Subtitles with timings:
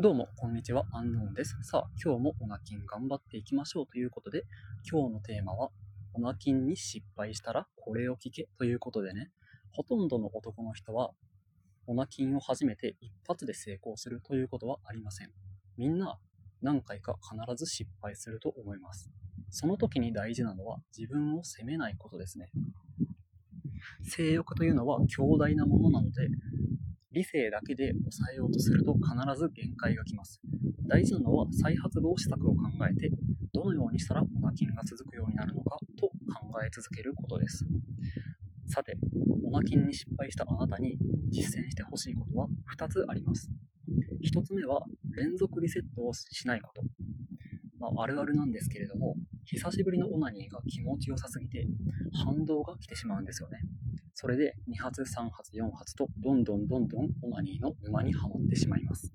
[0.00, 1.58] どうも、こんにちは、アンノーンです。
[1.60, 4.44] さあ、今日もオナキン頑張っていきましょうということで、
[4.90, 5.68] 今日のテーマは、
[6.14, 9.30] オナキンに失敗したらこれを聞けということでね、
[9.72, 11.10] ほとんどの男の人は、
[11.86, 15.32] オナキンを始めて一発で成功するということはありません。
[15.76, 16.18] みんな
[16.62, 19.10] 何回か必ず失敗すると思います。
[19.50, 22.48] その時に大事なのは自分を責めないことですね。
[24.04, 26.30] 性欲というのは強大なものなので、
[27.12, 30.40] 理性だけで抑えようとすると必ず限界が来ます。
[30.86, 33.10] 大事なのは再発防止策を考えて、
[33.52, 36.12] どのようにしたらオナキンが続くようになるのかと考
[36.64, 37.66] え続けることです。
[38.66, 38.96] さて、
[39.44, 40.96] オナキンに失敗したあなたに
[41.30, 43.50] 実践してほしいことは2つあります。
[44.22, 44.84] 1つ目は
[45.16, 46.82] 連続リセットをしないこと。
[47.80, 51.66] まあ、あるあるなんですけれども、久しぶりのオナニーが気持ちよさすぎて
[52.24, 53.58] 反動が来てしまうんですよね。
[54.14, 59.12] それで2発、3発、4発とどんどんどんどんオナニーの沼にはまってしまいます。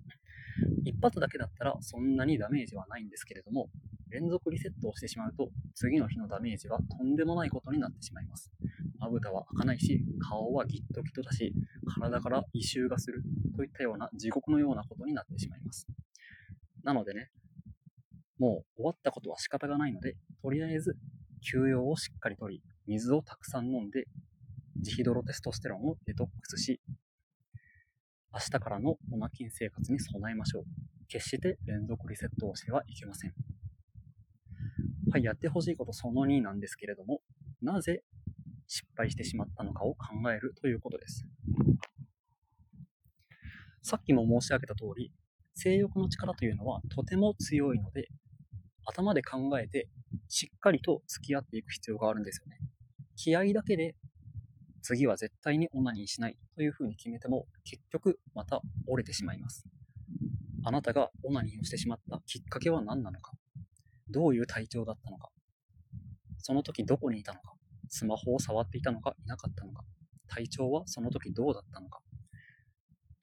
[0.85, 3.69] 一発だけだったらそんなにダメージはないんですけれども、
[4.09, 8.51] 連続リセットをしてしまうと次の日のダメージはとんでもないことになってしまいます。
[8.99, 11.53] まぶたは開かないし、顔はギットギトだし、
[11.87, 13.23] 体から異臭がする
[13.55, 15.87] といったような地獄のようなことになってしまいます。
[16.83, 17.29] なのでね、
[18.39, 20.97] もう終わったことは仕方がないので、とりあえず
[21.41, 24.07] 休養をしっかりとり、水をたくさん飲んで、
[24.77, 26.81] ジヒドロテストステロンをデトックスし、
[28.33, 30.63] 明日からのオナキン生活に備えましょう。
[31.07, 33.33] 決して連続リセットをしてはいけません。
[35.11, 37.21] はい、やってほしいことその2なんですけれども、
[37.61, 38.03] なぜ
[38.67, 41.25] 失敗してしまったのかを考えるということです。
[43.81, 45.13] さっきも申し上げた通り、
[45.53, 48.09] 性欲の力というのはとても強いので、
[48.85, 49.87] 頭で考えて
[50.27, 52.57] しっかりと付き合っていく必要があるんですよね。
[53.15, 53.95] 気合だけで
[54.85, 59.65] 次は絶対にオナニーしないというふうに決めても結局また折れてしまいます。
[60.63, 63.31] あなたがオナニーをしてしまったきっかけは何なのか。
[64.11, 65.31] どういう体調だったのか。
[66.37, 67.55] その時どこにいたのか。
[67.89, 69.83] スマホを触っていたのかいなかったのか。
[70.27, 72.01] 体調はその時どうだったのか。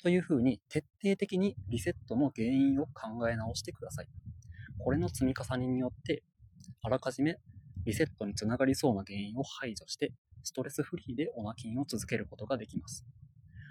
[0.03, 4.09] というふうに徹底的にリセットの原因を考え直してください。
[4.79, 6.25] これの積み重ねによって、
[6.83, 7.37] あらかじめ
[7.85, 13.05] リセットにつながりそうな原因を排除して、ストレスフリーでオナキンを続けることができます。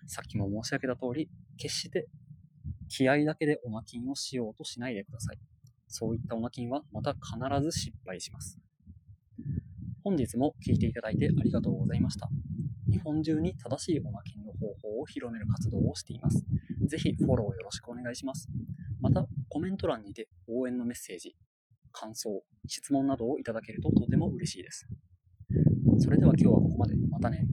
[0.07, 2.07] さっきも申し上げた通り、決して
[2.89, 5.39] 気合だけでオナキンをしようとしないでください。
[5.87, 8.59] そういったオナキンはまた必ず失敗します。
[10.03, 12.29] 本日も聴いていただいてありがとうございました。
[12.91, 16.43] 日本中に正しいオナキンの方法を広める活動をしています。
[16.87, 18.49] ぜひフォローよろしくお願いします。
[18.99, 21.35] また、コメント欄にて応援のメッセージ、
[21.91, 24.87] 感想、質問などをいただけるととても嬉しいです。
[25.99, 26.95] それでは今日はここまで。
[27.09, 27.45] またね。